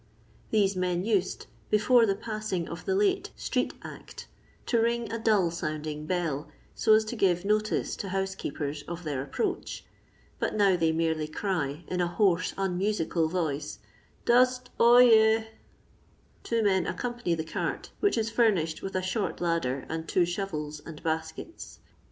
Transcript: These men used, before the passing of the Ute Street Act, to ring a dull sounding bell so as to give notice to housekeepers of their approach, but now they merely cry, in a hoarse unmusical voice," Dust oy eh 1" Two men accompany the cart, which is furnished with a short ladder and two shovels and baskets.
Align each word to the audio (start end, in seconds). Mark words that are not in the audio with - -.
These 0.49 0.75
men 0.75 1.05
used, 1.05 1.45
before 1.69 2.07
the 2.07 2.15
passing 2.15 2.67
of 2.67 2.85
the 2.85 2.97
Ute 2.97 3.29
Street 3.35 3.75
Act, 3.83 4.25
to 4.65 4.79
ring 4.79 5.11
a 5.11 5.19
dull 5.19 5.51
sounding 5.51 6.07
bell 6.07 6.49
so 6.73 6.95
as 6.95 7.05
to 7.05 7.15
give 7.15 7.45
notice 7.45 7.95
to 7.97 8.09
housekeepers 8.09 8.81
of 8.87 9.03
their 9.03 9.21
approach, 9.21 9.85
but 10.39 10.55
now 10.55 10.75
they 10.75 10.91
merely 10.91 11.27
cry, 11.27 11.83
in 11.87 12.01
a 12.01 12.07
hoarse 12.07 12.55
unmusical 12.57 13.27
voice," 13.29 13.77
Dust 14.25 14.71
oy 14.79 15.07
eh 15.07 15.35
1" 15.35 15.45
Two 16.43 16.63
men 16.63 16.87
accompany 16.87 17.35
the 17.35 17.43
cart, 17.43 17.91
which 17.99 18.17
is 18.17 18.31
furnished 18.31 18.81
with 18.81 18.95
a 18.95 19.03
short 19.03 19.39
ladder 19.39 19.85
and 19.87 20.07
two 20.07 20.25
shovels 20.25 20.81
and 20.83 21.03
baskets. 21.03 21.77